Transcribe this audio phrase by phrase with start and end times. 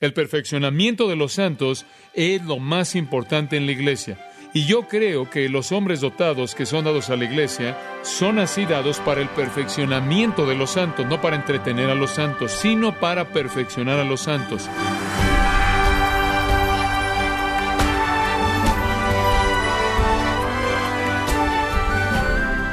[0.00, 4.16] El perfeccionamiento de los santos es lo más importante en la iglesia.
[4.54, 8.64] Y yo creo que los hombres dotados que son dados a la iglesia son así
[8.64, 13.28] dados para el perfeccionamiento de los santos, no para entretener a los santos, sino para
[13.28, 14.62] perfeccionar a los santos.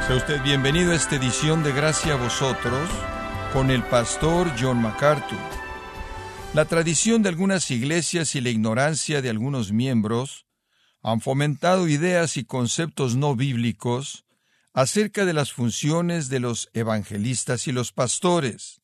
[0.06, 2.88] Sea usted bienvenido a esta edición de Gracia a vosotros
[3.52, 5.57] con el pastor John MacArthur.
[6.54, 10.46] La tradición de algunas iglesias y la ignorancia de algunos miembros
[11.02, 14.24] han fomentado ideas y conceptos no bíblicos
[14.72, 18.80] acerca de las funciones de los evangelistas y los pastores.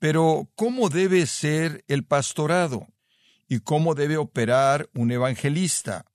[0.00, 2.88] Pero, ¿cómo debe ser el pastorado?
[3.48, 6.06] ¿Y cómo debe operar un evangelista?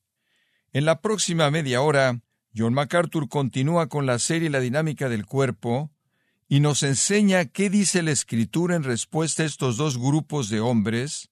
[0.73, 2.21] En la próxima media hora,
[2.55, 5.94] John MacArthur continúa con la serie La dinámica del cuerpo
[6.47, 11.29] y nos enseña qué dice la Escritura en respuesta a estos dos grupos de hombres.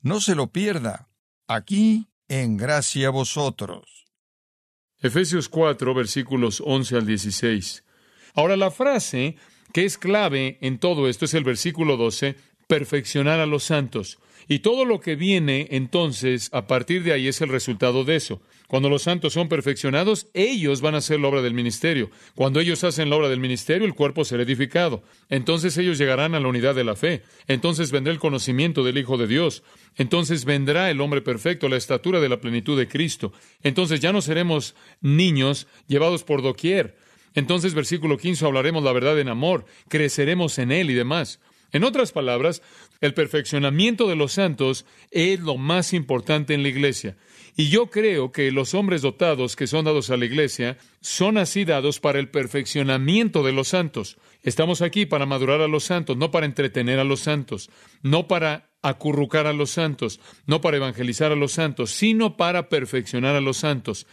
[0.00, 1.08] No se lo pierda.
[1.46, 4.06] Aquí en gracia a vosotros.
[5.00, 7.84] Efesios 4, versículos 11 al 16.
[8.34, 9.36] Ahora la frase
[9.72, 14.18] que es clave en todo esto es el versículo 12, perfeccionar a los santos.
[14.48, 18.40] Y todo lo que viene entonces a partir de ahí es el resultado de eso.
[18.68, 22.10] Cuando los santos son perfeccionados, ellos van a hacer la obra del ministerio.
[22.34, 25.02] Cuando ellos hacen la obra del ministerio, el cuerpo será edificado.
[25.30, 27.22] Entonces ellos llegarán a la unidad de la fe.
[27.46, 29.62] Entonces vendrá el conocimiento del Hijo de Dios.
[29.96, 33.32] Entonces vendrá el hombre perfecto, la estatura de la plenitud de Cristo.
[33.62, 36.98] Entonces ya no seremos niños llevados por doquier.
[37.34, 41.40] Entonces, versículo 15, hablaremos la verdad en amor, creceremos en Él y demás.
[41.72, 42.62] En otras palabras,
[43.00, 47.16] el perfeccionamiento de los santos es lo más importante en la iglesia.
[47.56, 51.64] Y yo creo que los hombres dotados que son dados a la iglesia son así
[51.64, 54.16] dados para el perfeccionamiento de los santos.
[54.42, 57.70] Estamos aquí para madurar a los santos, no para entretener a los santos,
[58.02, 63.34] no para acurrucar a los santos, no para evangelizar a los santos, sino para perfeccionar
[63.34, 64.06] a los santos.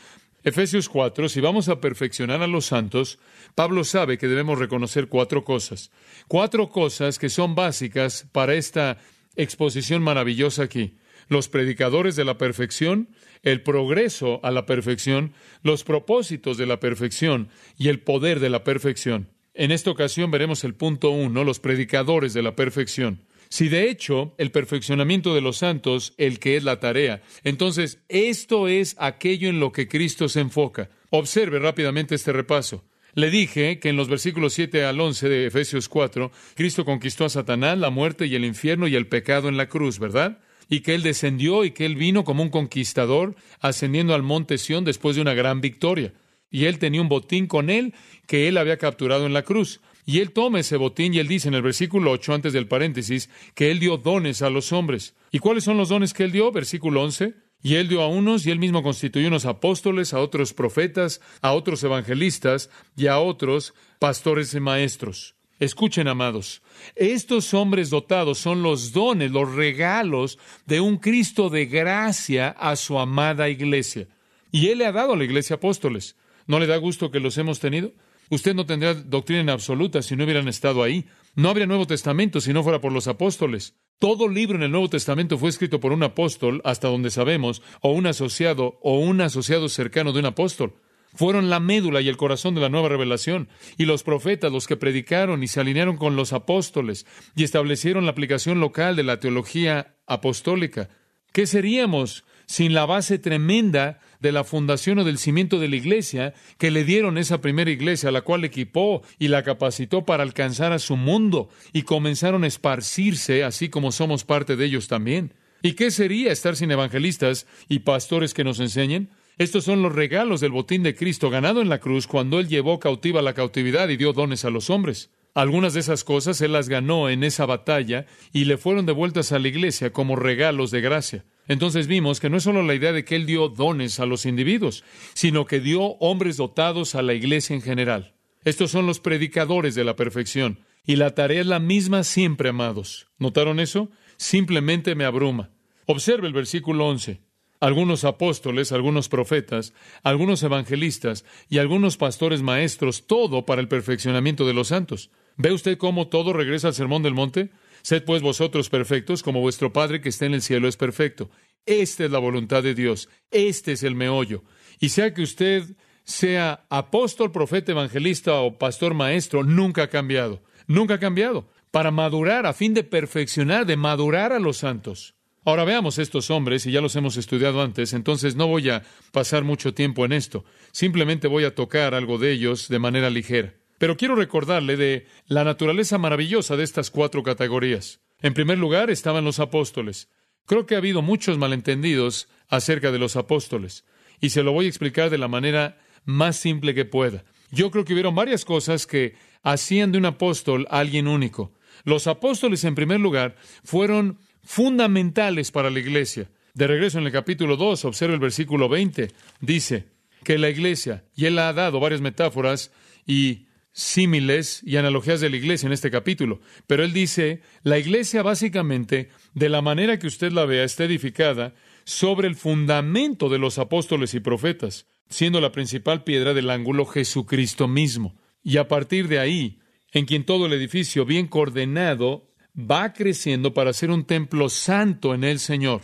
[0.45, 3.17] Efesios 4, si vamos a perfeccionar a los santos,
[3.55, 5.89] Pablo sabe que debemos reconocer cuatro cosas.
[6.27, 8.99] Cuatro cosas que son básicas para esta
[9.35, 10.97] exposición maravillosa aquí.
[11.29, 13.09] Los predicadores de la perfección,
[13.41, 18.63] el progreso a la perfección, los propósitos de la perfección y el poder de la
[18.63, 19.31] perfección.
[19.55, 23.25] En esta ocasión veremos el punto uno, los predicadores de la perfección.
[23.49, 28.67] Si de hecho el perfeccionamiento de los santos, el que es la tarea, entonces esto
[28.67, 30.89] es aquello en lo que Cristo se enfoca.
[31.09, 32.83] Observe rápidamente este repaso.
[33.15, 37.29] Le dije que en los versículos 7 al 11 de Efesios 4, Cristo conquistó a
[37.29, 40.39] Satanás, la muerte y el infierno y el pecado en la cruz, ¿verdad?
[40.67, 44.83] Y que Él descendió y que Él vino como un conquistador, ascendiendo al monte Sión
[44.83, 46.13] después de una gran victoria.
[46.51, 47.93] Y Él tenía un botín con Él
[48.27, 49.79] que Él había capturado en la cruz.
[50.05, 53.29] Y él toma ese botín y él dice en el versículo 8, antes del paréntesis,
[53.55, 55.15] que él dio dones a los hombres.
[55.31, 56.51] ¿Y cuáles son los dones que él dio?
[56.51, 57.33] Versículo 11.
[57.63, 61.53] Y él dio a unos y él mismo constituyó unos apóstoles, a otros profetas, a
[61.53, 65.35] otros evangelistas y a otros pastores y maestros.
[65.59, 66.61] Escuchen, amados,
[66.95, 72.99] estos hombres dotados son los dones, los regalos de un Cristo de gracia a su
[72.99, 74.07] amada iglesia.
[74.51, 76.17] Y Él le ha dado a la iglesia apóstoles.
[76.45, 77.93] ¿No le da gusto que los hemos tenido?
[78.29, 81.05] Usted no tendría doctrina absoluta si no hubieran estado ahí.
[81.35, 83.75] No habría Nuevo Testamento si no fuera por los apóstoles.
[83.99, 87.91] Todo libro en el Nuevo Testamento fue escrito por un apóstol, hasta donde sabemos, o
[87.91, 90.73] un asociado, o un asociado cercano de un apóstol.
[91.13, 93.47] Fueron la médula y el corazón de la nueva revelación,
[93.77, 97.05] y los profetas los que predicaron y se alinearon con los apóstoles
[97.35, 100.89] y establecieron la aplicación local de la teología apostólica.
[101.31, 106.33] ¿Qué seríamos sin la base tremenda de la fundación o del cimiento de la iglesia
[106.57, 110.79] que le dieron esa primera iglesia, la cual equipó y la capacitó para alcanzar a
[110.79, 115.33] su mundo y comenzaron a esparcirse, así como somos parte de ellos también.
[115.61, 119.09] ¿Y qué sería estar sin evangelistas y pastores que nos enseñen?
[119.37, 122.79] Estos son los regalos del botín de Cristo ganado en la cruz cuando Él llevó
[122.79, 125.09] cautiva la cautividad y dio dones a los hombres.
[125.33, 129.39] Algunas de esas cosas Él las ganó en esa batalla y le fueron devueltas a
[129.39, 131.25] la iglesia como regalos de gracia.
[131.47, 134.25] Entonces vimos que no es solo la idea de que Él dio dones a los
[134.25, 134.83] individuos,
[135.13, 138.13] sino que dio hombres dotados a la iglesia en general.
[138.43, 140.59] Estos son los predicadores de la perfección.
[140.85, 143.07] Y la tarea es la misma siempre, amados.
[143.17, 143.89] ¿Notaron eso?
[144.17, 145.49] Simplemente me abruma.
[145.87, 147.21] Observe el versículo 11.
[147.59, 154.53] Algunos apóstoles, algunos profetas, algunos evangelistas y algunos pastores maestros, todo para el perfeccionamiento de
[154.53, 155.09] los santos.
[155.37, 157.49] ¿Ve usted cómo todo regresa al Sermón del Monte?
[157.85, 161.29] Sed pues vosotros perfectos como vuestro Padre que está en el cielo es perfecto.
[161.67, 163.09] Esta es la voluntad de Dios.
[163.29, 164.43] Este es el meollo.
[164.79, 165.65] Y sea que usted
[166.03, 170.41] sea apóstol, profeta, evangelista o pastor maestro, nunca ha cambiado.
[170.65, 171.47] Nunca ha cambiado.
[171.69, 175.13] Para madurar, a fin de perfeccionar, de madurar a los santos.
[175.43, 178.81] Ahora veamos estos hombres, y ya los hemos estudiado antes, entonces no voy a
[179.11, 180.43] pasar mucho tiempo en esto.
[180.71, 183.53] Simplemente voy a tocar algo de ellos de manera ligera.
[183.77, 188.01] Pero quiero recordarle de la naturaleza maravillosa de estas cuatro categorías.
[188.21, 190.09] En primer lugar estaban los apóstoles.
[190.45, 193.85] Creo que ha habido muchos malentendidos acerca de los apóstoles,
[194.21, 197.25] y se lo voy a explicar de la manera más simple que pueda.
[197.51, 201.53] Yo creo que hubieron varias cosas que hacían de un apóstol a alguien único.
[201.83, 206.29] Los apóstoles, en primer lugar, fueron fundamentales para la iglesia.
[206.53, 209.11] De regreso en el capítulo 2, observa el versículo 20,
[209.41, 209.87] dice
[210.23, 212.71] que la iglesia, y él ha dado varias metáforas
[213.05, 218.23] y símiles y analogías de la iglesia en este capítulo, pero él dice, la iglesia
[218.23, 223.59] básicamente, de la manera que usted la vea, está edificada sobre el fundamento de los
[223.59, 228.15] apóstoles y profetas, siendo la principal piedra del ángulo Jesucristo mismo.
[228.41, 229.59] Y a partir de ahí,
[229.91, 235.25] en quien todo el edificio bien coordenado va creciendo para ser un templo santo en
[235.25, 235.81] el Señor.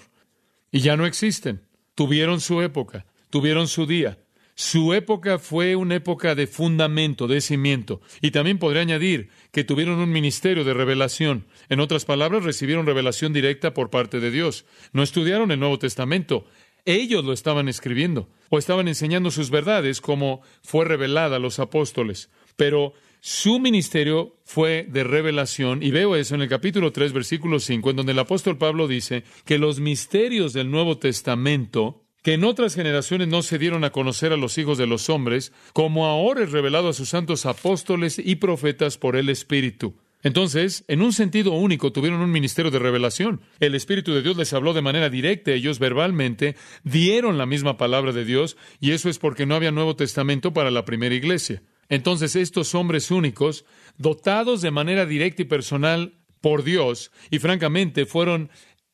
[0.71, 1.61] Y ya no existen.
[1.93, 4.17] Tuvieron su época, tuvieron su día.
[4.55, 8.01] Su época fue una época de fundamento, de cimiento.
[8.21, 11.45] Y también podría añadir que tuvieron un ministerio de revelación.
[11.69, 14.65] En otras palabras, recibieron revelación directa por parte de Dios.
[14.93, 16.45] No estudiaron el Nuevo Testamento.
[16.85, 22.29] Ellos lo estaban escribiendo o estaban enseñando sus verdades como fue revelada a los apóstoles.
[22.55, 22.93] Pero
[23.23, 27.95] su ministerio fue de revelación, y veo eso en el capítulo 3, versículo 5, en
[27.95, 33.27] donde el apóstol Pablo dice que los misterios del Nuevo Testamento, que en otras generaciones
[33.27, 36.89] no se dieron a conocer a los hijos de los hombres, como ahora es revelado
[36.89, 39.95] a sus santos apóstoles y profetas por el Espíritu.
[40.23, 43.41] Entonces, en un sentido único, tuvieron un ministerio de revelación.
[43.59, 48.11] El Espíritu de Dios les habló de manera directa, ellos verbalmente dieron la misma palabra
[48.11, 51.63] de Dios, y eso es porque no había Nuevo Testamento para la primera iglesia.
[51.89, 53.65] Entonces estos hombres únicos,
[53.97, 58.51] dotados de manera directa y personal por Dios, y francamente fueron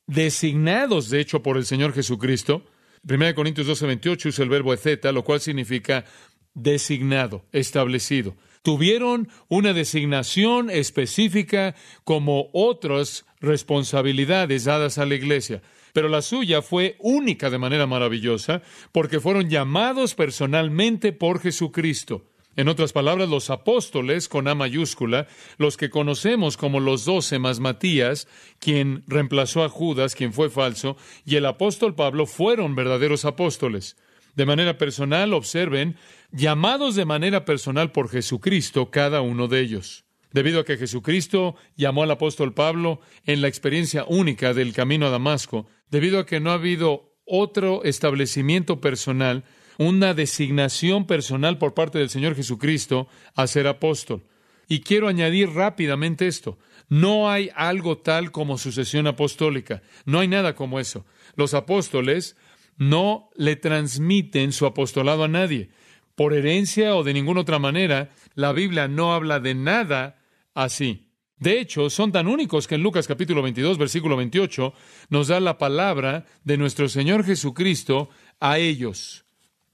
[0.07, 2.63] designados, de hecho, por el Señor Jesucristo,
[3.09, 6.06] 1 Corintios 12, 28 usa el verbo etceta, lo cual significa
[6.54, 8.36] designado, establecido.
[8.63, 15.62] Tuvieron una designación específica como otras responsabilidades dadas a la iglesia
[15.98, 18.62] pero la suya fue única de manera maravillosa,
[18.92, 22.24] porque fueron llamados personalmente por Jesucristo.
[22.57, 25.27] En otras palabras, los apóstoles, con A mayúscula,
[25.59, 28.27] los que conocemos como los doce más Matías,
[28.57, 33.95] quien reemplazó a Judas, quien fue falso, y el apóstol Pablo fueron verdaderos apóstoles.
[34.33, 35.98] De manera personal, observen,
[36.31, 40.06] llamados de manera personal por Jesucristo, cada uno de ellos.
[40.31, 45.12] Debido a que Jesucristo llamó al apóstol Pablo en la experiencia única del camino a
[45.12, 49.44] Damasco, debido a que no ha habido otro establecimiento personal,
[49.77, 54.24] una designación personal por parte del Señor Jesucristo a ser apóstol.
[54.68, 56.57] Y quiero añadir rápidamente esto.
[56.89, 59.81] No hay algo tal como sucesión apostólica.
[60.06, 61.06] No hay nada como eso.
[61.35, 62.35] Los apóstoles
[62.77, 65.69] no le transmiten su apostolado a nadie.
[66.15, 70.19] Por herencia o de ninguna otra manera, la Biblia no habla de nada
[70.53, 71.12] así.
[71.38, 74.74] De hecho, son tan únicos que en Lucas capítulo 22, versículo 28,
[75.09, 78.09] nos da la palabra de nuestro Señor Jesucristo
[78.39, 79.26] a ellos.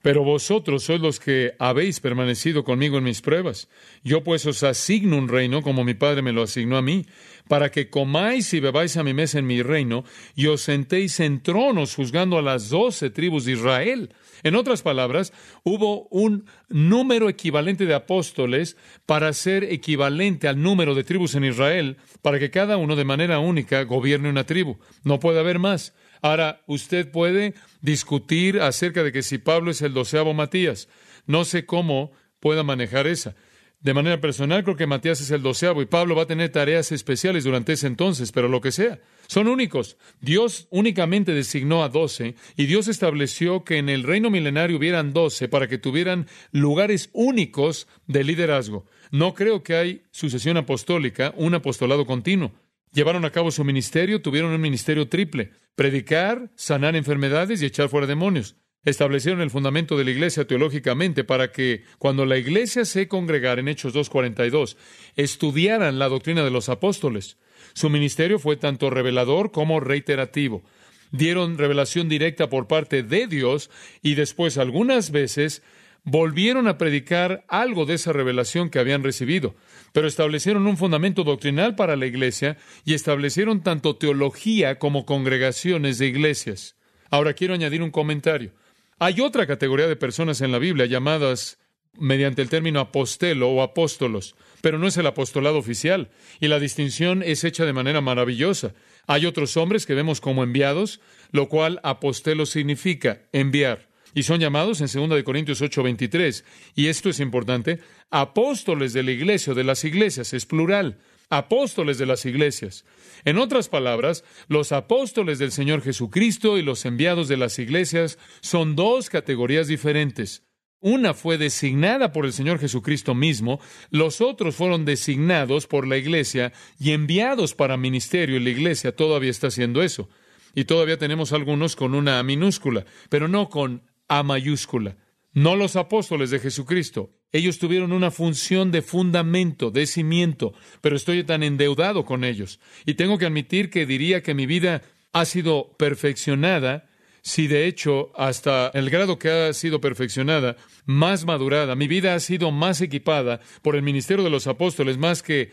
[0.03, 3.69] Pero vosotros sois los que habéis permanecido conmigo en mis pruebas.
[4.03, 7.05] Yo pues os asigno un reino como mi Padre me lo asignó a mí,
[7.47, 10.03] para que comáis y bebáis a mi mesa en mi reino,
[10.35, 14.13] y os sentéis en tronos juzgando a las doce tribus de Israel.
[14.43, 15.31] En otras palabras,
[15.63, 21.95] hubo un número equivalente de apóstoles para ser equivalente al número de tribus en Israel,
[22.21, 24.79] para que cada uno de manera única gobierne una tribu.
[25.05, 25.93] No puede haber más.
[26.23, 30.87] Ahora, usted puede discutir acerca de que si Pablo es el doceavo Matías.
[31.27, 33.35] No sé cómo pueda manejar esa.
[33.81, 36.93] De manera personal, creo que Matías es el doceavo y Pablo va a tener tareas
[36.93, 39.01] especiales durante ese entonces, pero lo que sea.
[39.27, 39.97] Son únicos.
[40.21, 45.49] Dios únicamente designó a doce y Dios estableció que en el reino milenario hubieran doce
[45.49, 48.85] para que tuvieran lugares únicos de liderazgo.
[49.11, 52.53] No creo que hay sucesión apostólica, un apostolado continuo.
[52.93, 58.05] Llevaron a cabo su ministerio, tuvieron un ministerio triple, predicar, sanar enfermedades y echar fuera
[58.05, 58.55] demonios.
[58.85, 63.69] Establecieron el fundamento de la iglesia teológicamente para que cuando la iglesia se congregara en
[63.69, 64.75] Hechos 2.42,
[65.15, 67.37] estudiaran la doctrina de los apóstoles.
[67.73, 70.63] Su ministerio fue tanto revelador como reiterativo.
[71.11, 73.71] Dieron revelación directa por parte de Dios
[74.03, 75.63] y después algunas veces
[76.03, 79.55] volvieron a predicar algo de esa revelación que habían recibido,
[79.93, 86.07] pero establecieron un fundamento doctrinal para la iglesia y establecieron tanto teología como congregaciones de
[86.07, 86.75] iglesias.
[87.09, 88.51] Ahora quiero añadir un comentario.
[88.99, 91.59] Hay otra categoría de personas en la Biblia llamadas
[91.97, 96.09] mediante el término apostelo o apóstolos, pero no es el apostolado oficial,
[96.39, 98.73] y la distinción es hecha de manera maravillosa.
[99.05, 103.92] Hay otros hombres que vemos como enviados, lo cual apostelo significa enviar.
[104.13, 106.43] Y son llamados en 2 de Corintios 8:23,
[106.75, 107.79] y esto es importante,
[108.11, 112.85] apóstoles de la iglesia o de las iglesias, es plural, apóstoles de las iglesias.
[113.25, 118.75] En otras palabras, los apóstoles del Señor Jesucristo y los enviados de las iglesias son
[118.75, 120.43] dos categorías diferentes.
[120.79, 126.51] Una fue designada por el Señor Jesucristo mismo, los otros fueron designados por la iglesia
[126.77, 130.09] y enviados para ministerio, y la iglesia todavía está haciendo eso.
[130.53, 134.97] Y todavía tenemos algunos con una minúscula, pero no con A mayúscula.
[135.33, 137.11] No los apóstoles de Jesucristo.
[137.31, 142.59] Ellos tuvieron una función de fundamento, de cimiento, pero estoy tan endeudado con ellos.
[142.85, 146.87] Y tengo que admitir que diría que mi vida ha sido perfeccionada
[147.23, 152.19] si de hecho, hasta el grado que ha sido perfeccionada, más madurada, mi vida ha
[152.19, 155.51] sido más equipada por el ministerio de los apóstoles, más que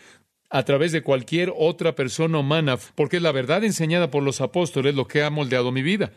[0.51, 4.97] a través de cualquier otra persona humana, porque es la verdad enseñada por los apóstoles
[4.97, 6.13] lo que ha moldeado mi vida.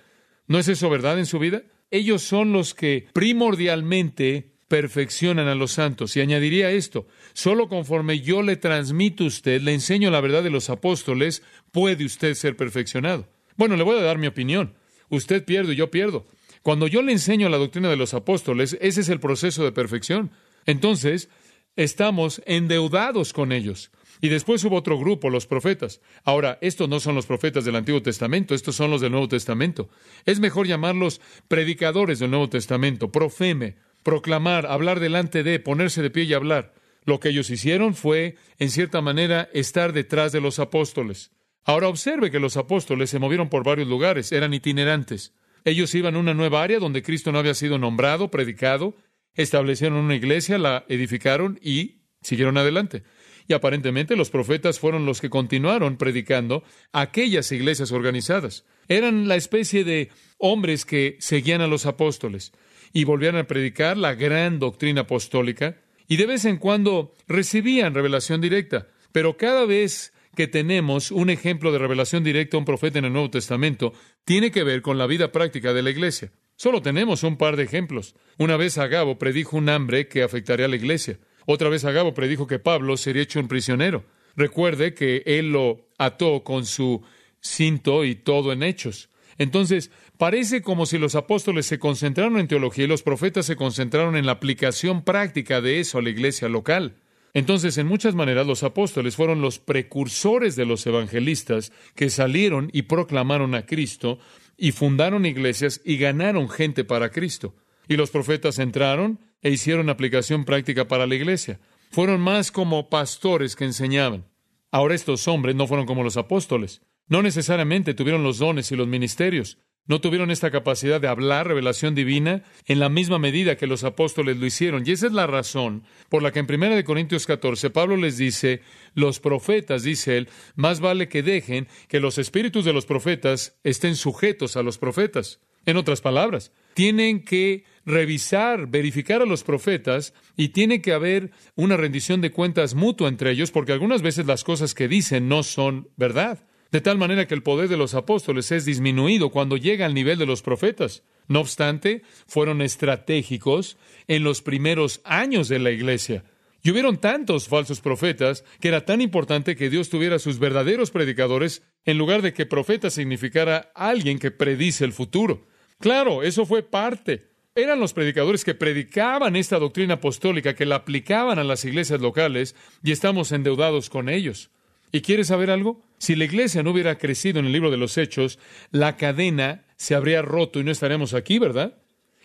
[0.48, 1.62] ¿No es eso verdad en su vida?
[1.94, 6.18] Ellos son los que primordialmente perfeccionan a los santos.
[6.18, 10.50] Y añadiría esto, solo conforme yo le transmito a usted, le enseño la verdad de
[10.50, 13.28] los apóstoles, puede usted ser perfeccionado.
[13.58, 14.74] Bueno, le voy a dar mi opinión.
[15.10, 16.26] Usted pierde y yo pierdo.
[16.64, 20.32] Cuando yo le enseño la doctrina de los apóstoles, ese es el proceso de perfección.
[20.66, 21.30] Entonces,
[21.76, 23.92] estamos endeudados con ellos.
[24.24, 26.00] Y después hubo otro grupo, los profetas.
[26.24, 29.90] Ahora, estos no son los profetas del Antiguo Testamento, estos son los del Nuevo Testamento.
[30.26, 36.24] Es mejor llamarlos predicadores del Nuevo Testamento, profeme, proclamar, hablar delante de, ponerse de pie
[36.24, 36.74] y hablar.
[37.04, 41.34] Lo que ellos hicieron fue, en cierta manera, estar detrás de los apóstoles.
[41.66, 45.34] Ahora observe que los apóstoles se movieron por varios lugares, eran itinerantes.
[45.66, 48.96] Ellos iban a una nueva área donde Cristo no había sido nombrado, predicado,
[49.36, 53.04] establecieron una iglesia, la edificaron y siguieron adelante.
[53.48, 58.66] Y aparentemente los profetas fueron los que continuaron predicando aquellas iglesias organizadas.
[58.88, 62.54] Eran la especie de hombres que seguían a los apóstoles
[62.94, 68.40] y volvían a predicar la gran doctrina apostólica y de vez en cuando recibían revelación
[68.40, 68.88] directa.
[69.12, 73.14] Pero cada vez que tenemos un ejemplo de revelación directa a un profeta en el
[73.14, 73.94] Nuevo Testamento
[74.26, 76.32] tiene que ver con la vida práctica de la iglesia.
[76.56, 78.16] Solo tenemos un par de ejemplos.
[78.38, 81.20] Una vez Agabo predijo un hambre que afectaría a la iglesia.
[81.46, 84.04] Otra vez Agabo predijo que Pablo sería hecho un prisionero.
[84.36, 87.04] Recuerde que él lo ató con su
[87.40, 89.10] cinto y todo en hechos.
[89.38, 94.16] Entonces, parece como si los apóstoles se concentraron en teología y los profetas se concentraron
[94.16, 96.98] en la aplicación práctica de eso a la iglesia local.
[97.34, 102.84] Entonces, en muchas maneras, los apóstoles fueron los precursores de los evangelistas que salieron y
[102.84, 104.20] proclamaron a Cristo
[104.56, 107.56] y fundaron iglesias y ganaron gente para Cristo.
[107.88, 111.60] Y los profetas entraron e hicieron aplicación práctica para la iglesia.
[111.92, 114.26] Fueron más como pastores que enseñaban.
[114.72, 116.82] Ahora estos hombres no fueron como los apóstoles.
[117.08, 121.94] No necesariamente tuvieron los dones y los ministerios, no tuvieron esta capacidad de hablar revelación
[121.94, 124.84] divina en la misma medida que los apóstoles lo hicieron.
[124.86, 128.62] Y esa es la razón por la que en 1 Corintios 14 Pablo les dice,
[128.94, 133.98] los profetas, dice él, más vale que dejen que los espíritus de los profetas estén
[133.98, 135.42] sujetos a los profetas.
[135.66, 141.78] En otras palabras, tienen que revisar, verificar a los profetas y tiene que haber una
[141.78, 145.90] rendición de cuentas mutua entre ellos porque algunas veces las cosas que dicen no son
[145.96, 149.94] verdad de tal manera que el poder de los apóstoles es disminuido cuando llega al
[149.94, 151.04] nivel de los profetas.
[151.28, 153.78] No obstante, fueron estratégicos
[154.08, 156.24] en los primeros años de la iglesia.
[156.64, 161.62] Y hubieron tantos falsos profetas que era tan importante que Dios tuviera sus verdaderos predicadores
[161.86, 165.46] en lugar de que profeta significara alguien que predice el futuro.
[165.80, 167.28] Claro, eso fue parte.
[167.56, 172.56] Eran los predicadores que predicaban esta doctrina apostólica, que la aplicaban a las iglesias locales,
[172.84, 174.50] y estamos endeudados con ellos.
[174.92, 175.84] ¿Y quieres saber algo?
[175.98, 178.40] Si la iglesia no hubiera crecido en el libro de los Hechos,
[178.72, 181.78] la cadena se habría roto y no estaríamos aquí, ¿verdad?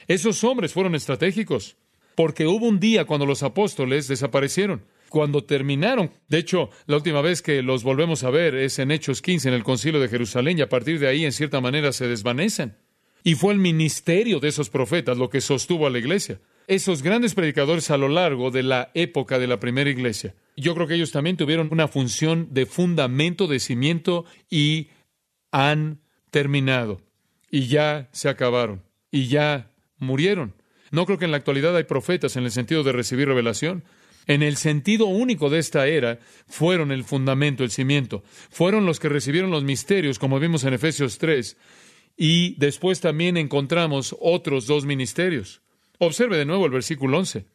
[0.07, 1.77] Esos hombres fueron estratégicos,
[2.15, 6.11] porque hubo un día cuando los apóstoles desaparecieron, cuando terminaron.
[6.29, 9.55] De hecho, la última vez que los volvemos a ver es en Hechos 15, en
[9.55, 12.77] el concilio de Jerusalén, y a partir de ahí, en cierta manera, se desvanecen.
[13.25, 16.41] Y fue el ministerio de esos profetas lo que sostuvo a la iglesia.
[16.67, 20.87] Esos grandes predicadores a lo largo de la época de la primera iglesia yo creo
[20.87, 24.89] que ellos también tuvieron una función de fundamento, de cimiento y
[25.53, 27.01] han terminado.
[27.51, 28.83] Y ya se acabaron.
[29.11, 30.55] Y ya murieron.
[30.91, 33.85] No creo que en la actualidad hay profetas en el sentido de recibir revelación.
[34.27, 38.23] En el sentido único de esta era, fueron el fundamento, el cimiento.
[38.51, 41.57] Fueron los que recibieron los misterios, como vimos en Efesios 3.
[42.21, 45.63] Y después también encontramos otros dos ministerios.
[45.99, 47.47] Observe de nuevo el versículo 11.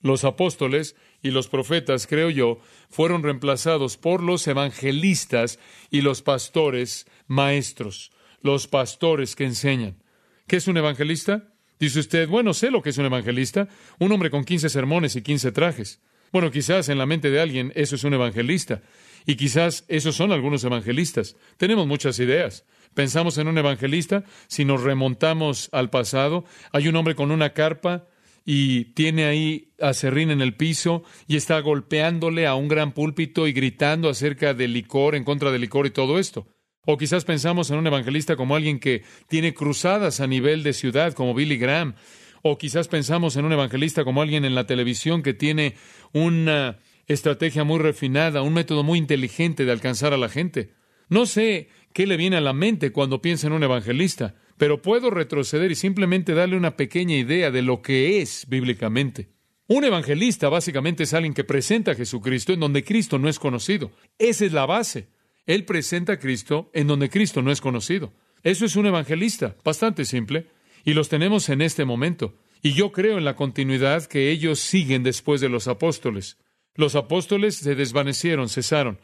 [0.00, 5.58] Los apóstoles y los profetas, creo yo, fueron reemplazados por los evangelistas
[5.90, 10.02] y los pastores maestros, los pastores que enseñan.
[10.46, 11.52] ¿Qué es un evangelista?
[11.78, 15.22] Dice usted, bueno, sé lo que es un evangelista, un hombre con quince sermones y
[15.22, 16.00] quince trajes.
[16.32, 18.80] Bueno, quizás en la mente de alguien eso es un evangelista,
[19.26, 21.36] y quizás esos son algunos evangelistas.
[21.58, 22.64] Tenemos muchas ideas.
[22.94, 28.06] Pensamos en un evangelista, si nos remontamos al pasado, hay un hombre con una carpa
[28.44, 33.46] y tiene ahí a Serrín en el piso y está golpeándole a un gran púlpito
[33.46, 36.48] y gritando acerca del licor, en contra del licor y todo esto.
[36.86, 41.12] O quizás pensamos en un evangelista como alguien que tiene cruzadas a nivel de ciudad,
[41.12, 41.94] como Billy Graham.
[42.42, 45.74] O quizás pensamos en un evangelista como alguien en la televisión que tiene
[46.12, 50.72] una estrategia muy refinada, un método muy inteligente de alcanzar a la gente.
[51.10, 55.10] No sé qué le viene a la mente cuando piensa en un evangelista, pero puedo
[55.10, 59.30] retroceder y simplemente darle una pequeña idea de lo que es bíblicamente.
[59.66, 63.92] Un evangelista básicamente es alguien que presenta a Jesucristo en donde Cristo no es conocido.
[64.18, 65.08] Esa es la base.
[65.46, 68.12] Él presenta a Cristo en donde Cristo no es conocido.
[68.42, 70.46] Eso es un evangelista, bastante simple,
[70.84, 72.34] y los tenemos en este momento.
[72.62, 76.36] Y yo creo en la continuidad que ellos siguen después de los apóstoles.
[76.74, 78.98] Los apóstoles se desvanecieron, cesaron.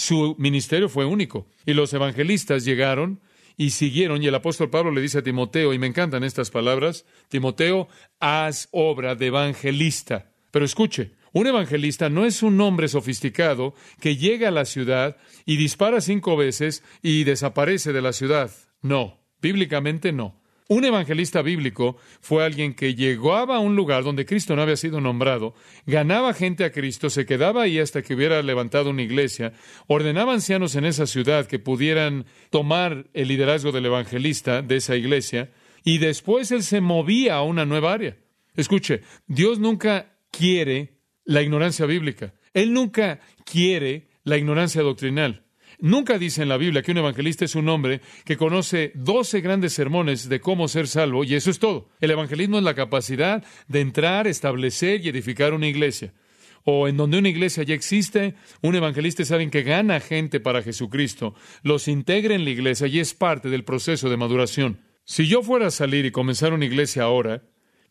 [0.00, 1.46] Su ministerio fue único.
[1.66, 3.20] Y los evangelistas llegaron
[3.58, 4.22] y siguieron.
[4.22, 7.86] Y el apóstol Pablo le dice a Timoteo, y me encantan estas palabras, Timoteo,
[8.18, 10.32] haz obra de evangelista.
[10.52, 15.58] Pero escuche, un evangelista no es un hombre sofisticado que llega a la ciudad y
[15.58, 18.50] dispara cinco veces y desaparece de la ciudad.
[18.80, 20.39] No, bíblicamente no.
[20.70, 25.00] Un evangelista bíblico fue alguien que llegaba a un lugar donde Cristo no había sido
[25.00, 25.52] nombrado,
[25.84, 29.52] ganaba gente a Cristo, se quedaba ahí hasta que hubiera levantado una iglesia,
[29.88, 35.50] ordenaba ancianos en esa ciudad que pudieran tomar el liderazgo del evangelista de esa iglesia,
[35.82, 38.16] y después él se movía a una nueva área.
[38.54, 42.34] Escuche, Dios nunca quiere la ignorancia bíblica.
[42.54, 45.42] Él nunca quiere la ignorancia doctrinal.
[45.82, 49.72] Nunca dice en la Biblia que un evangelista es un hombre que conoce doce grandes
[49.72, 51.88] sermones de cómo ser salvo, y eso es todo.
[52.00, 56.12] El evangelismo es la capacidad de entrar, establecer y edificar una iglesia.
[56.64, 60.62] O en donde una iglesia ya existe, un evangelista es alguien que gana gente para
[60.62, 64.82] Jesucristo, los integra en la iglesia y es parte del proceso de maduración.
[65.04, 67.42] Si yo fuera a salir y comenzar una iglesia ahora,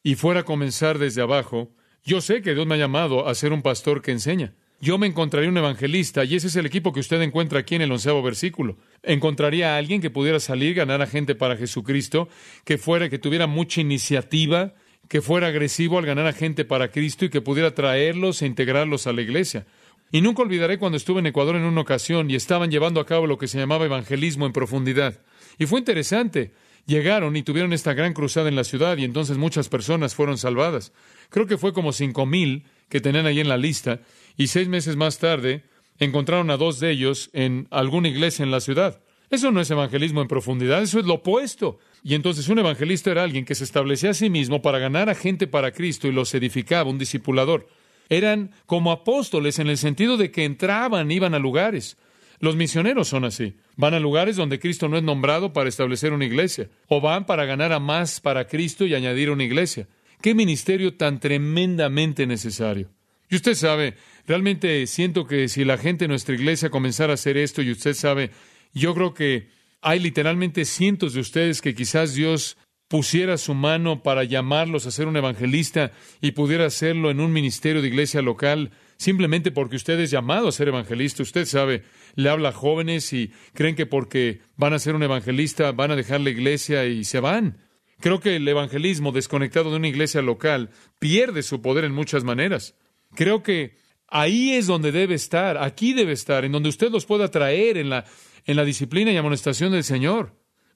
[0.03, 3.51] y fuera a comenzar desde abajo, yo sé que Dios me ha llamado a ser
[3.51, 7.01] un pastor que enseña yo me encontraría un evangelista, y ese es el equipo que
[7.01, 8.77] usted encuentra aquí en el onceavo versículo.
[9.03, 12.29] Encontraría a alguien que pudiera salir, ganar a gente para Jesucristo,
[12.63, 14.73] que fuera, que tuviera mucha iniciativa,
[15.09, 19.07] que fuera agresivo al ganar a gente para Cristo y que pudiera traerlos e integrarlos
[19.07, 19.65] a la iglesia.
[20.11, 23.27] Y nunca olvidaré cuando estuve en Ecuador en una ocasión y estaban llevando a cabo
[23.27, 25.21] lo que se llamaba evangelismo en profundidad.
[25.57, 26.53] Y fue interesante.
[26.85, 30.93] Llegaron y tuvieron esta gran cruzada en la ciudad y entonces muchas personas fueron salvadas.
[31.29, 34.01] Creo que fue como cinco mil que tenían ahí en la lista
[34.37, 35.63] y seis meses más tarde
[35.99, 39.01] encontraron a dos de ellos en alguna iglesia en la ciudad.
[39.29, 41.77] Eso no es evangelismo en profundidad, eso es lo opuesto.
[42.03, 45.15] Y entonces un evangelista era alguien que se establecía a sí mismo para ganar a
[45.15, 47.67] gente para Cristo y los edificaba, un discipulador.
[48.09, 51.97] Eran como apóstoles en el sentido de que entraban, iban a lugares.
[52.39, 53.55] Los misioneros son así.
[53.75, 56.69] Van a lugares donde Cristo no es nombrado para establecer una iglesia.
[56.87, 59.87] O van para ganar a más para Cristo y añadir una iglesia.
[60.21, 62.89] Qué ministerio tan tremendamente necesario.
[63.29, 63.95] Y usted sabe,
[64.27, 67.93] realmente siento que si la gente de nuestra iglesia comenzara a hacer esto, y usted
[67.93, 68.31] sabe,
[68.73, 69.49] yo creo que
[69.81, 72.57] hay literalmente cientos de ustedes que quizás Dios
[72.89, 77.81] pusiera su mano para llamarlos a ser un evangelista y pudiera hacerlo en un ministerio
[77.81, 81.23] de iglesia local, simplemente porque usted es llamado a ser evangelista.
[81.23, 81.83] Usted sabe,
[82.15, 85.95] le habla a jóvenes y creen que porque van a ser un evangelista van a
[85.95, 87.68] dejar la iglesia y se van.
[87.99, 92.75] Creo que el evangelismo desconectado de una iglesia local pierde su poder en muchas maneras.
[93.15, 93.75] Creo que
[94.07, 97.89] ahí es donde debe estar, aquí debe estar, en donde usted los pueda traer en
[97.89, 98.05] la,
[98.45, 100.35] en la disciplina y amonestación del Señor.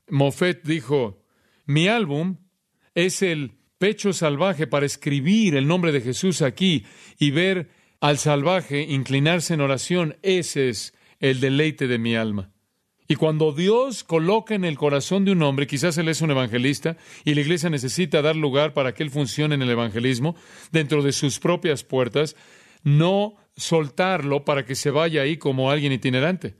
[0.09, 1.23] Moffett dijo,
[1.65, 2.37] mi álbum
[2.93, 6.85] es el pecho salvaje para escribir el nombre de Jesús aquí
[7.17, 7.69] y ver
[8.01, 10.17] al salvaje inclinarse en oración.
[10.21, 12.52] Ese es el deleite de mi alma.
[13.07, 16.97] Y cuando Dios coloca en el corazón de un hombre, quizás él es un evangelista,
[17.25, 20.35] y la iglesia necesita dar lugar para que él funcione en el evangelismo
[20.71, 22.35] dentro de sus propias puertas,
[22.83, 26.55] no soltarlo para que se vaya ahí como alguien itinerante.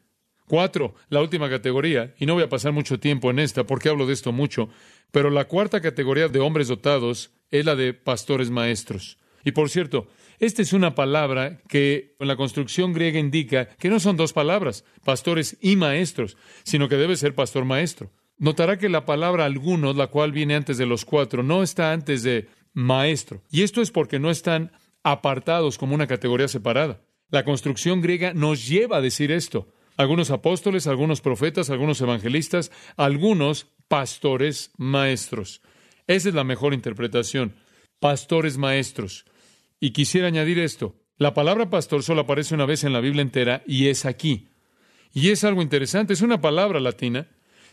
[0.45, 4.05] Cuatro, la última categoría, y no voy a pasar mucho tiempo en esta porque hablo
[4.05, 4.69] de esto mucho,
[5.11, 9.17] pero la cuarta categoría de hombres dotados es la de pastores maestros.
[9.45, 10.07] Y por cierto,
[10.45, 14.83] esta es una palabra que en la construcción griega indica que no son dos palabras,
[15.03, 18.11] pastores y maestros, sino que debe ser pastor maestro.
[18.37, 22.23] Notará que la palabra algunos, la cual viene antes de los cuatro, no está antes
[22.23, 23.41] de maestro.
[23.51, 24.71] Y esto es porque no están
[25.03, 27.01] apartados como una categoría separada.
[27.29, 29.67] La construcción griega nos lleva a decir esto.
[29.95, 35.61] Algunos apóstoles, algunos profetas, algunos evangelistas, algunos pastores maestros.
[36.07, 37.55] Esa es la mejor interpretación.
[37.99, 39.25] Pastores maestros.
[39.83, 40.95] Y quisiera añadir esto.
[41.17, 44.47] La palabra pastor solo aparece una vez en la Biblia entera y es aquí.
[45.11, 47.27] Y es algo interesante, es una palabra latina.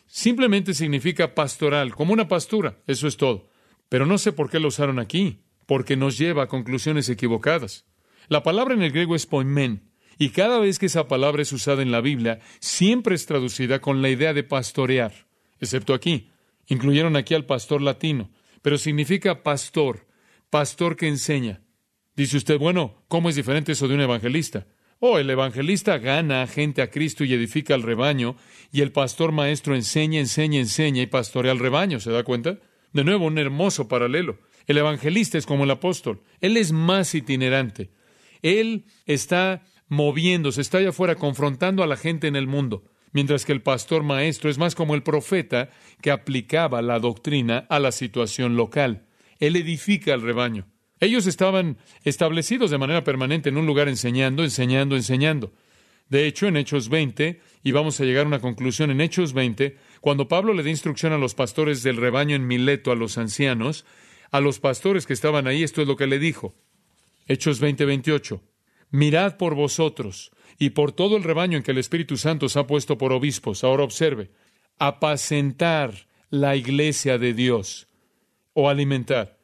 [0.08, 3.48] Simplemente significa pastoral, como una pastura, eso es todo.
[3.88, 7.86] Pero no sé por qué lo usaron aquí, porque nos lleva a conclusiones equivocadas.
[8.26, 11.80] La palabra en el griego es poimen, y cada vez que esa palabra es usada
[11.80, 15.28] en la Biblia, siempre es traducida con la idea de pastorear,
[15.60, 16.28] excepto aquí.
[16.66, 20.08] Incluyeron aquí al pastor latino, pero significa pastor,
[20.50, 21.62] pastor que enseña.
[22.20, 24.66] Dice usted, bueno, ¿cómo es diferente eso de un evangelista?
[24.98, 28.36] Oh, el evangelista gana gente a Cristo y edifica al rebaño,
[28.70, 32.58] y el pastor maestro enseña, enseña, enseña y pastorea al rebaño, ¿se da cuenta?
[32.92, 34.38] De nuevo, un hermoso paralelo.
[34.66, 37.88] El evangelista es como el apóstol, él es más itinerante.
[38.42, 43.52] Él está moviéndose, está allá afuera confrontando a la gente en el mundo, mientras que
[43.52, 45.70] el pastor maestro es más como el profeta
[46.02, 49.06] que aplicaba la doctrina a la situación local.
[49.38, 50.66] Él edifica al rebaño.
[51.00, 55.52] Ellos estaban establecidos de manera permanente en un lugar enseñando, enseñando, enseñando.
[56.10, 59.76] De hecho, en Hechos 20, y vamos a llegar a una conclusión en Hechos 20,
[60.00, 63.86] cuando Pablo le da instrucción a los pastores del rebaño en Mileto, a los ancianos,
[64.30, 66.54] a los pastores que estaban ahí, esto es lo que le dijo.
[67.26, 68.42] Hechos 20, 28.
[68.90, 72.66] Mirad por vosotros y por todo el rebaño en que el Espíritu Santo os ha
[72.66, 73.64] puesto por obispos.
[73.64, 74.30] Ahora observe,
[74.78, 77.86] apacentar la iglesia de Dios
[78.52, 79.39] o alimentar.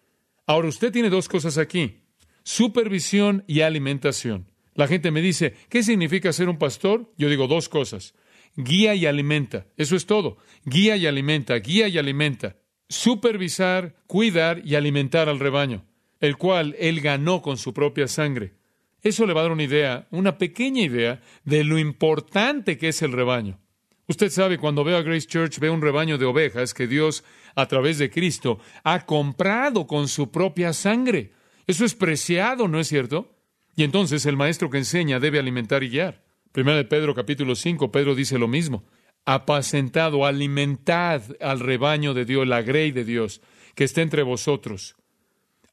[0.46, 2.02] Ahora usted tiene dos cosas aquí,
[2.44, 4.46] supervisión y alimentación.
[4.74, 7.12] La gente me dice, ¿qué significa ser un pastor?
[7.18, 8.14] Yo digo dos cosas,
[8.54, 12.56] guía y alimenta, eso es todo, guía y alimenta, guía y alimenta,
[12.88, 15.85] supervisar, cuidar y alimentar al rebaño,
[16.20, 18.54] el cual él ganó con su propia sangre.
[19.02, 23.02] Eso le va a dar una idea, una pequeña idea de lo importante que es
[23.02, 23.59] el rebaño.
[24.08, 27.24] Usted sabe, cuando veo a Grace Church, veo un rebaño de ovejas que Dios,
[27.56, 31.32] a través de Cristo, ha comprado con su propia sangre.
[31.66, 33.34] Eso es preciado, ¿no es cierto?
[33.74, 36.22] Y entonces el maestro que enseña debe alimentar y guiar.
[36.52, 38.84] Primera de Pedro capítulo 5, Pedro dice lo mismo.
[39.24, 43.42] Apacentado, alimentad al rebaño de Dios, la grey de Dios,
[43.74, 44.94] que está entre vosotros.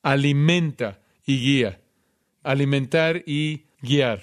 [0.02, 1.82] Alimenta y guía.
[2.42, 4.22] Alimentar y guiar.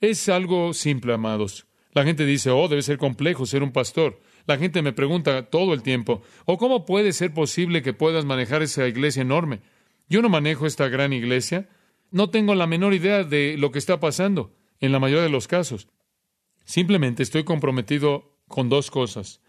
[0.00, 1.66] Es algo simple, amados.
[1.92, 4.20] La gente dice, oh, debe ser complejo ser un pastor.
[4.46, 8.24] La gente me pregunta todo el tiempo, ¿o oh, cómo puede ser posible que puedas
[8.24, 9.60] manejar esa iglesia enorme?
[10.08, 11.68] Yo no manejo esta gran iglesia.
[12.10, 15.46] No tengo la menor idea de lo que está pasando en la mayoría de los
[15.46, 15.88] casos.
[16.64, 19.40] Simplemente estoy comprometido con dos cosas.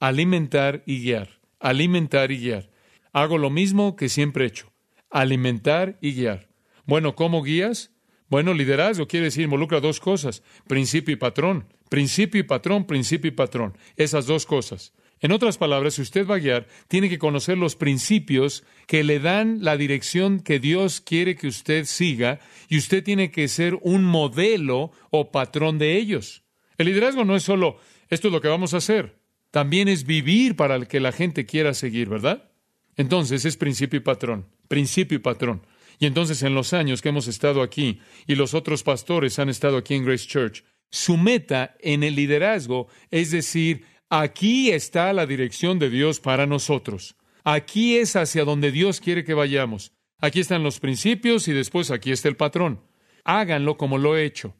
[0.00, 1.40] Alimentar y guiar.
[1.60, 2.70] Alimentar y guiar.
[3.12, 4.72] Hago lo mismo que siempre he hecho.
[5.10, 6.48] Alimentar y guiar.
[6.86, 7.92] Bueno, ¿cómo guías?
[8.30, 11.66] Bueno, liderazgo quiere decir involucra dos cosas, principio y patrón.
[11.90, 13.76] Principio y patrón, principio y patrón.
[13.96, 14.94] Esas dos cosas.
[15.20, 19.18] En otras palabras, si usted va a guiar, tiene que conocer los principios que le
[19.18, 24.04] dan la dirección que Dios quiere que usted siga y usted tiene que ser un
[24.04, 26.42] modelo o patrón de ellos.
[26.78, 27.78] El liderazgo no es solo
[28.10, 29.14] esto es lo que vamos a hacer,
[29.52, 32.50] también es vivir para el que la gente quiera seguir, ¿verdad?
[32.96, 35.62] Entonces es principio y patrón, principio y patrón.
[36.00, 39.76] Y entonces en los años que hemos estado aquí y los otros pastores han estado
[39.76, 45.78] aquí en Grace Church, su meta en el liderazgo es decir, aquí está la dirección
[45.78, 47.16] de Dios para nosotros.
[47.44, 49.92] Aquí es hacia donde Dios quiere que vayamos.
[50.18, 52.82] Aquí están los principios y después aquí está el patrón.
[53.24, 54.56] Háganlo como lo he hecho.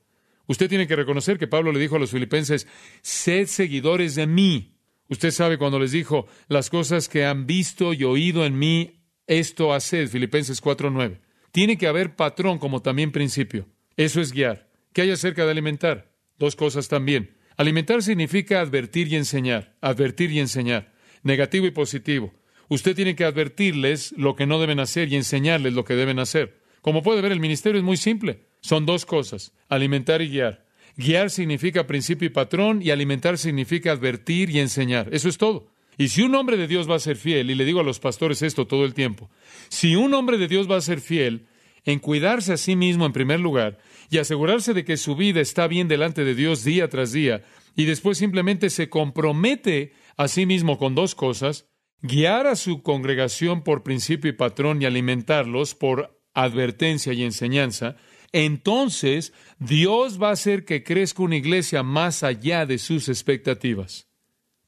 [0.46, 2.66] Usted tiene que reconocer que Pablo le dijo a los filipenses,
[3.00, 4.76] sed seguidores de mí.
[5.08, 9.72] Usted sabe cuando les dijo, las cosas que han visto y oído en mí, esto
[9.72, 11.29] haced, Filipenses 4.9.
[11.52, 13.66] Tiene que haber patrón como también principio.
[13.96, 14.68] Eso es guiar.
[14.92, 16.12] ¿Qué hay acerca de alimentar?
[16.38, 17.36] Dos cosas también.
[17.56, 22.32] Alimentar significa advertir y enseñar, advertir y enseñar, negativo y positivo.
[22.68, 26.60] Usted tiene que advertirles lo que no deben hacer y enseñarles lo que deben hacer.
[26.80, 28.46] Como puede ver, el ministerio es muy simple.
[28.60, 30.64] Son dos cosas, alimentar y guiar.
[30.96, 35.08] Guiar significa principio y patrón y alimentar significa advertir y enseñar.
[35.12, 35.70] Eso es todo.
[36.00, 38.00] Y si un hombre de Dios va a ser fiel, y le digo a los
[38.00, 39.28] pastores esto todo el tiempo,
[39.68, 41.46] si un hombre de Dios va a ser fiel
[41.84, 43.76] en cuidarse a sí mismo en primer lugar
[44.08, 47.44] y asegurarse de que su vida está bien delante de Dios día tras día,
[47.76, 51.66] y después simplemente se compromete a sí mismo con dos cosas,
[52.00, 57.96] guiar a su congregación por principio y patrón y alimentarlos por advertencia y enseñanza,
[58.32, 64.09] entonces Dios va a hacer que crezca una iglesia más allá de sus expectativas.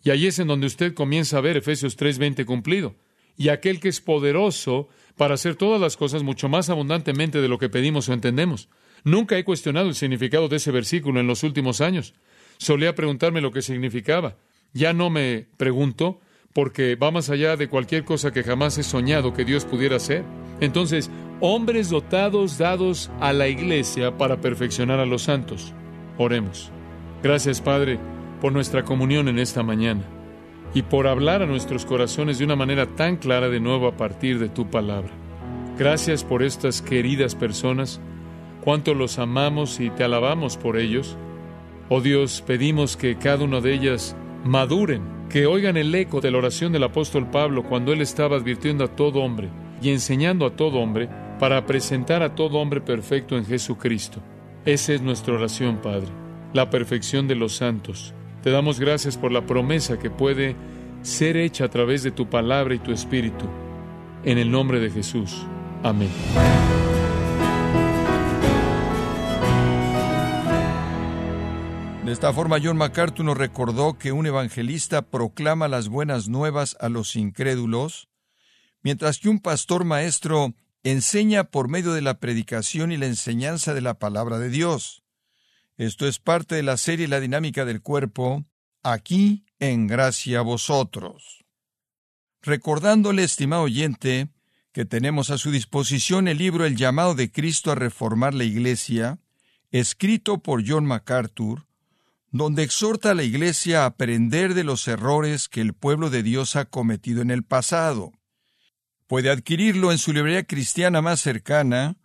[0.05, 2.95] Y ahí es en donde usted comienza a ver Efesios 3:20 cumplido.
[3.37, 7.59] y aquel que es poderoso para hacer todas las cosas mucho más abundantemente de lo
[7.59, 8.69] que pedimos o entendemos.
[9.05, 12.15] Nunca he cuestionado el significado de ese versículo en los últimos años.
[12.59, 14.37] Solía preguntarme lo que significaba.
[14.75, 16.21] Ya no me pregunto
[16.53, 20.25] porque va más allá de cualquier cosa que jamás he soñado que Dios pudiera hacer.
[20.61, 21.11] Entonces,
[21.41, 25.73] hombres dotados dados a la iglesia para perfeccionar a los santos.
[26.19, 26.71] Oremos.
[27.23, 27.99] Gracias, Padre,
[28.43, 30.03] por nuestra comunión en esta mañana
[30.75, 34.41] y por hablar a nuestros corazones de una manera tan clara de nuevo a partir
[34.41, 35.11] de tu palabra.
[35.79, 38.01] Gracias por estas queridas personas,
[38.61, 41.17] cuánto los amamos y te alabamos por ellos.
[41.89, 46.39] Oh Dios, pedimos que cada una de ellas maduren, que oigan el eco de la
[46.39, 49.51] oración del apóstol Pablo cuando él estaba advirtiendo a todo hombre
[49.81, 54.21] y enseñando a todo hombre para presentar a todo hombre perfecto en Jesucristo.
[54.65, 56.09] Esa es nuestra oración, Padre,
[56.53, 60.57] la perfección de los santos te damos gracias por la promesa que puede
[61.03, 63.47] ser hecha a través de tu palabra y tu espíritu.
[64.25, 65.45] En el nombre de Jesús.
[65.83, 66.11] Amén.
[72.05, 76.89] De esta forma, John MacArthur nos recordó que un evangelista proclama las buenas nuevas a
[76.89, 78.09] los incrédulos,
[78.83, 80.53] mientras que un pastor maestro
[80.83, 85.02] enseña por medio de la predicación y la enseñanza de la palabra de Dios.
[85.83, 88.45] Esto es parte de la serie La dinámica del cuerpo,
[88.85, 91.45] aquí en gracia a vosotros.
[92.41, 94.29] Recordándole, estimado oyente,
[94.71, 99.19] que tenemos a su disposición el libro El llamado de Cristo a reformar la Iglesia,
[99.73, 101.67] escrito por John MacArthur,
[102.31, 106.55] donde exhorta a la Iglesia a aprender de los errores que el pueblo de Dios
[106.55, 108.13] ha cometido en el pasado.
[109.09, 111.97] Puede adquirirlo en su librería cristiana más cercana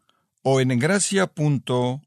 [0.42, 2.02] o en gracia.org.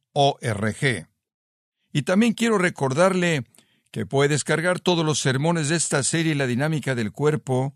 [1.93, 3.45] Y también quiero recordarle
[3.91, 7.73] que puede descargar todos los sermones de esta serie La dinámica del cuerpo,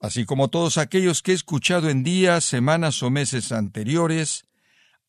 [0.00, 4.44] así como todos aquellos que he escuchado en días, semanas o meses anteriores,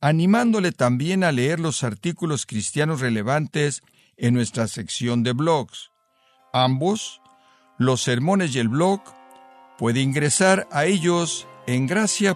[0.02, 3.82] animándole también a leer los artículos cristianos relevantes
[4.18, 5.92] en nuestra sección de blogs.
[6.54, 7.22] Ambos,
[7.78, 9.02] los sermones y el blog,
[9.78, 12.36] puede ingresar a ellos en gracia.org.